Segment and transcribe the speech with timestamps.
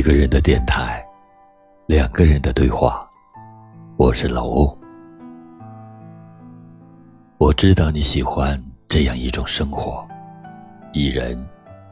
[0.00, 1.06] 一个人的电台，
[1.86, 3.06] 两个人的对话。
[3.98, 4.78] 我是老欧。
[7.36, 8.58] 我知道你喜欢
[8.88, 10.08] 这样一种生活：
[10.94, 11.38] 一人，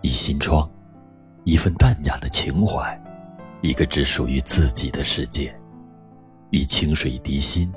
[0.01, 0.67] 一心窗，
[1.45, 2.99] 一份淡雅的情怀，
[3.61, 5.55] 一个只属于自己的世界。
[6.49, 7.71] 以清水涤心，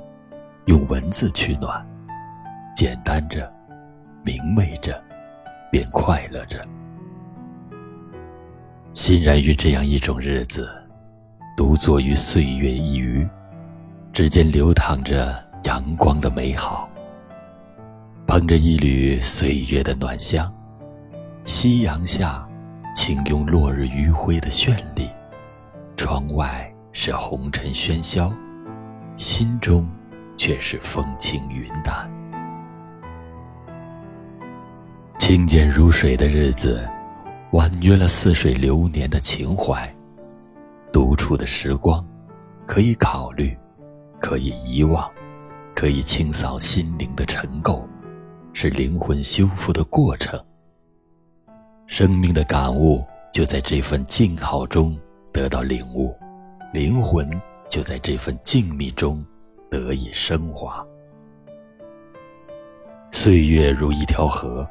[0.64, 1.86] 用文字取暖，
[2.74, 3.52] 简单着，
[4.24, 4.98] 明媚着，
[5.70, 6.58] 便快乐着。
[8.94, 10.70] 欣然于这样一种日子，
[11.56, 13.26] 独坐于岁月一隅，
[14.12, 16.86] 指尖流淌着阳光的美好，
[18.26, 20.52] 捧着一缕岁月的暖香，
[21.46, 22.46] 夕阳下，
[22.94, 25.08] 轻拥落日余晖的绚丽，
[25.96, 28.30] 窗外是红尘喧嚣，
[29.16, 29.88] 心中
[30.36, 32.10] 却是风轻云淡，
[35.18, 36.86] 清简如水的日子。
[37.52, 39.94] 婉约了似水流年的情怀，
[40.90, 42.02] 独处的时光，
[42.66, 43.54] 可以考虑，
[44.18, 45.10] 可以遗忘，
[45.74, 47.86] 可以清扫心灵的尘垢，
[48.54, 50.42] 是灵魂修复的过程。
[51.86, 54.98] 生命的感悟就在这份静好中
[55.30, 56.16] 得到领悟，
[56.72, 57.30] 灵魂
[57.68, 59.22] 就在这份静谧中
[59.70, 60.82] 得以升华。
[63.10, 64.66] 岁月如一条河。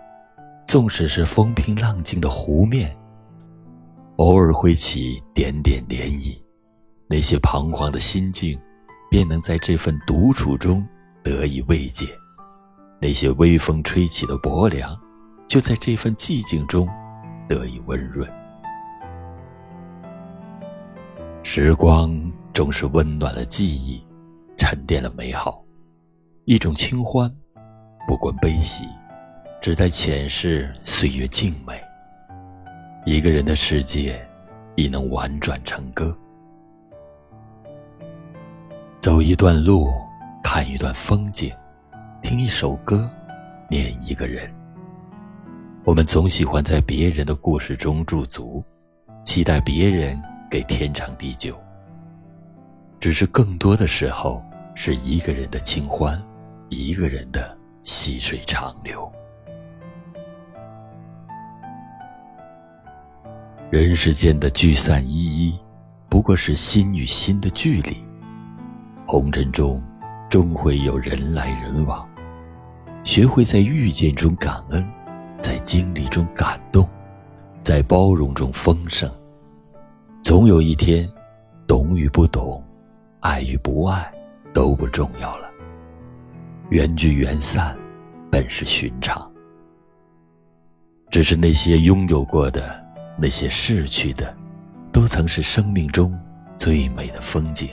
[0.72, 2.98] 纵使是风平浪静的湖面，
[4.16, 6.42] 偶尔会起点点涟漪，
[7.10, 8.58] 那些彷徨的心境，
[9.10, 10.88] 便能在这份独处中
[11.22, 12.06] 得以慰藉；
[13.02, 14.98] 那些微风吹起的薄凉，
[15.46, 16.88] 就在这份寂静中
[17.50, 18.26] 得以温润。
[21.44, 24.02] 时光总是温暖了记忆，
[24.58, 25.62] 沉淀了美好，
[26.46, 27.30] 一种清欢，
[28.08, 28.86] 不管悲喜。
[29.62, 31.80] 只在浅视岁月静美，
[33.06, 34.20] 一个人的世界，
[34.74, 36.18] 亦能婉转成歌。
[39.00, 39.88] 走一段路，
[40.44, 41.54] 看一段风景，
[42.24, 43.08] 听一首歌，
[43.70, 44.52] 念一个人。
[45.84, 48.64] 我们总喜欢在别人的故事中驻足，
[49.24, 51.56] 期待别人给天长地久。
[53.00, 54.44] 只是更多的时候，
[54.74, 56.20] 是一个人的清欢，
[56.70, 59.12] 一个人的细水长流。
[63.72, 65.58] 人世间的聚散依依，
[66.10, 67.96] 不过是心与心的距离。
[69.08, 69.82] 红尘中，
[70.30, 72.06] 终会有人来人往。
[73.06, 74.86] 学会在遇见中感恩，
[75.40, 76.86] 在经历中感动，
[77.64, 79.10] 在包容中丰盛。
[80.22, 81.10] 总有一天，
[81.66, 82.62] 懂与不懂，
[83.22, 84.14] 爱与不爱，
[84.54, 85.50] 都不重要了。
[86.72, 87.74] 缘聚缘散，
[88.30, 89.32] 本是寻常。
[91.10, 92.91] 只是那些拥有过的。
[93.18, 94.36] 那些逝去的，
[94.92, 96.18] 都曾是生命中
[96.58, 97.70] 最美的风景。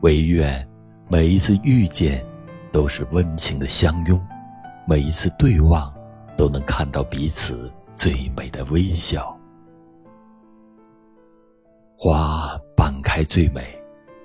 [0.00, 0.66] 唯愿
[1.08, 2.24] 每一次遇见，
[2.72, 4.18] 都是温情的相拥；
[4.86, 5.92] 每一次对望，
[6.36, 9.36] 都能看到彼此最美的微笑。
[11.96, 13.78] 花半开最美，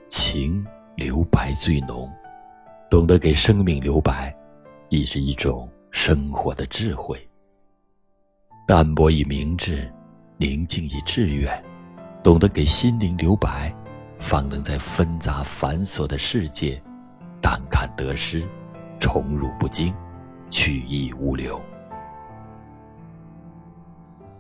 [0.08, 0.66] 情
[0.96, 2.10] 留白最浓。
[2.90, 4.34] 懂得给生命留白，
[4.90, 7.20] 亦是一种生活的智慧。
[8.68, 9.88] 淡泊以明志，
[10.38, 11.64] 宁静以致远，
[12.24, 13.72] 懂得给心灵留白，
[14.18, 16.82] 方能在纷杂繁琐的世界，
[17.40, 18.44] 淡看得失，
[19.00, 19.94] 宠辱不惊，
[20.50, 21.62] 去意无留。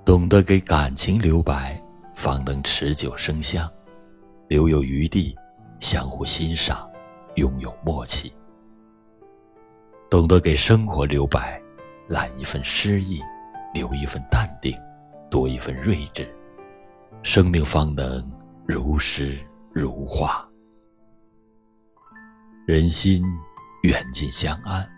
[0.04, 1.80] 懂得给感情留白，
[2.16, 3.72] 方能持久生香，
[4.48, 5.36] 留有余地，
[5.78, 6.90] 相互欣赏，
[7.36, 8.34] 拥有默契。
[10.10, 11.62] 懂得给生活留白，
[12.08, 13.22] 揽一份诗意。
[13.76, 14.74] 留一份淡定，
[15.30, 16.34] 多一份睿智，
[17.24, 18.26] 生命方能
[18.66, 19.38] 如诗
[19.74, 20.48] 如画。
[22.66, 23.22] 人心
[23.84, 24.90] 远近相安，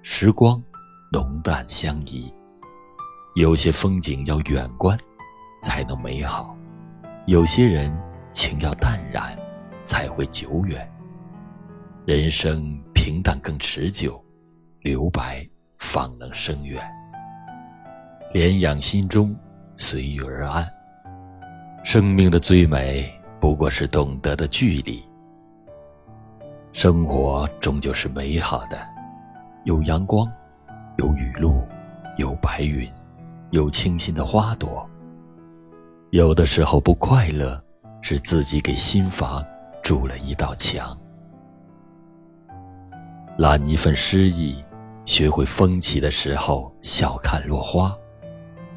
[0.00, 0.60] 时光
[1.12, 2.32] 浓淡相宜。
[3.34, 4.98] 有些风景要远观，
[5.62, 6.56] 才能美好；
[7.26, 7.94] 有些人
[8.32, 9.38] 情要淡然，
[9.84, 10.90] 才会久远。
[12.06, 14.18] 人生平淡更持久，
[14.80, 15.46] 留白
[15.76, 16.82] 方能深远。
[18.36, 19.34] 莲养心中，
[19.78, 20.68] 随遇而安。
[21.82, 23.10] 生命的最美，
[23.40, 25.02] 不过是懂得的距离。
[26.70, 28.78] 生活终究是美好的，
[29.64, 30.30] 有阳光，
[30.98, 31.66] 有雨露，
[32.18, 32.86] 有白云，
[33.52, 34.86] 有清新的花朵。
[36.10, 37.58] 有的时候不快乐，
[38.02, 39.42] 是自己给心房
[39.82, 40.94] 筑了一道墙。
[43.38, 44.62] 揽一份诗意，
[45.06, 47.96] 学会风起的时候笑看落花。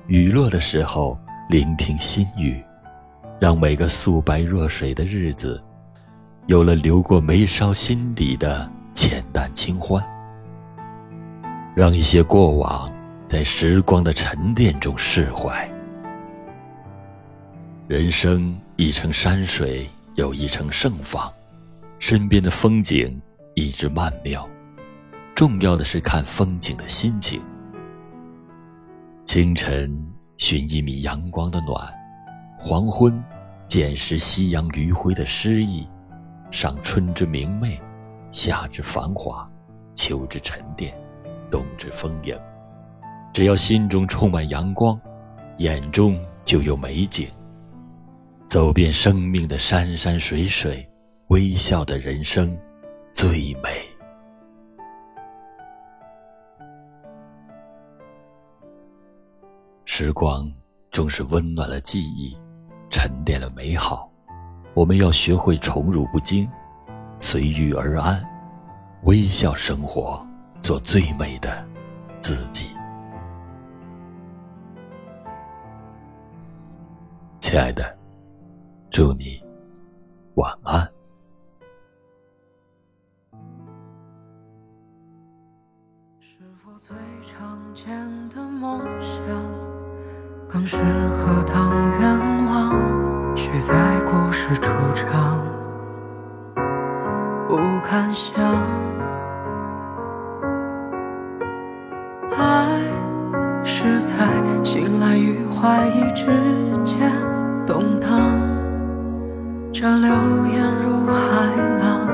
[0.10, 1.16] 雨落的时候，
[1.50, 2.60] 聆听心语；
[3.40, 5.64] 让每个素白若水的日子，
[6.48, 10.04] 有了流过眉梢心底的浅淡清欢。
[11.76, 12.92] 让一些过往
[13.28, 15.70] 在时光的沉淀中释怀。
[17.88, 21.32] 人生一程山水，有一程盛放，
[22.00, 23.22] 身边的风景
[23.54, 24.50] 一直曼妙，
[25.36, 27.40] 重要的是看风景的心情。
[29.32, 29.96] 清晨
[30.40, 31.88] 寻一米阳光的暖，
[32.58, 33.24] 黄昏
[33.68, 35.88] 见识夕阳余晖的诗意，
[36.50, 37.80] 赏春之明媚，
[38.32, 39.48] 夏之繁华，
[39.94, 40.92] 秋之沉淀。
[41.52, 42.36] 冬之丰盈，
[43.32, 45.00] 只要心中充满阳光，
[45.60, 47.28] 眼中就有美景。
[48.48, 50.90] 走遍生命的山山水水，
[51.28, 52.58] 微笑的人生
[53.14, 53.89] 最美。
[60.02, 60.50] 时光
[60.92, 62.34] 终是温暖了记忆，
[62.90, 64.10] 沉淀了美好。
[64.74, 66.50] 我们要学会宠辱不惊，
[67.20, 68.24] 随遇而安，
[69.04, 70.26] 微笑生活。
[70.62, 71.68] 做最美的
[72.22, 72.68] 自己，
[77.38, 78.00] 亲爱的，
[78.90, 79.44] 祝你
[80.36, 80.90] 晚安。
[86.22, 89.49] 是否最常见的梦想，
[90.60, 91.72] 更适合当
[92.02, 92.76] 愿望？
[93.34, 95.42] 许在故事出场，
[97.48, 97.58] 不
[97.90, 98.44] 敢想。
[102.38, 102.82] 爱
[103.64, 104.18] 是在
[104.62, 106.26] 醒来与怀疑之
[106.84, 107.10] 间
[107.66, 108.10] 动荡，
[109.72, 112.12] 这流言如海浪，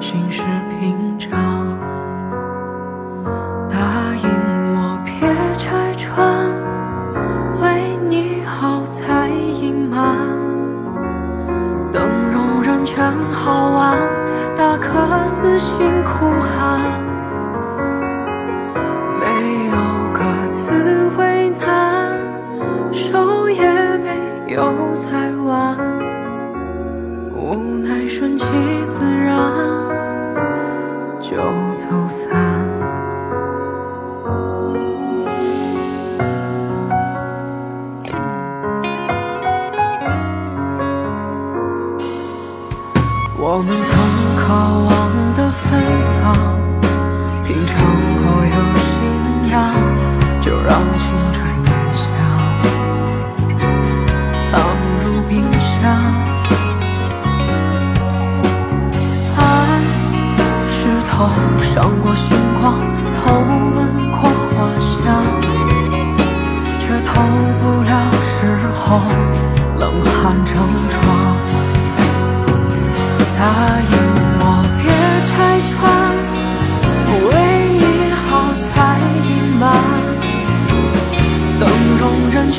[0.00, 0.42] 心事
[0.80, 1.63] 平常。
[24.94, 25.10] 又再
[25.44, 25.76] 晚，
[27.34, 28.46] 无奈顺其
[28.84, 29.52] 自然
[31.20, 31.34] 就
[31.72, 32.30] 走散。
[43.36, 43.98] 我们曾
[44.38, 44.94] 渴望
[45.34, 45.82] 的芬
[46.22, 46.22] 芳，
[47.42, 47.74] 品尝
[48.22, 49.58] 后有信仰，
[50.40, 50.78] 就让
[55.84, 56.24] 青春。
[61.74, 62.28] 伤过星
[62.60, 62.78] 光，
[63.16, 63.76] 偷闻
[64.10, 65.02] 过花香，
[66.80, 67.10] 却透
[67.60, 67.92] 不了
[68.22, 68.32] 时
[68.78, 68.84] 候
[69.78, 70.12] 冷汗
[70.46, 70.52] 成
[70.88, 70.94] 霜。
[73.36, 73.40] 答
[73.90, 73.94] 应
[74.38, 74.42] 我
[74.78, 74.82] 别
[75.28, 75.32] 拆
[75.70, 75.72] 穿，
[77.28, 77.30] 为
[77.80, 77.82] 你
[78.14, 78.24] 好
[78.60, 78.70] 才
[79.28, 79.62] 隐瞒。
[81.58, 81.62] 等
[81.98, 82.56] 容忍全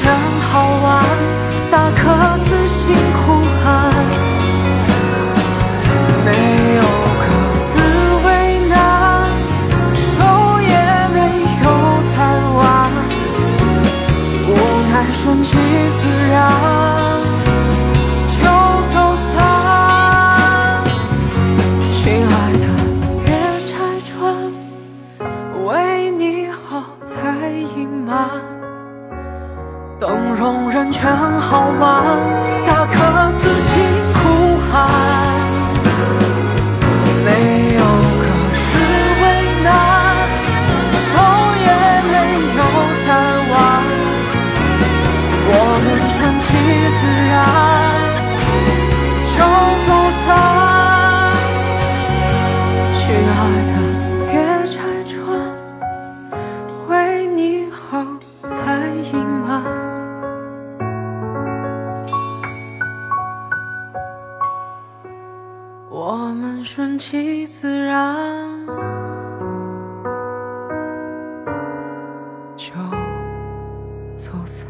[74.16, 74.66] 走散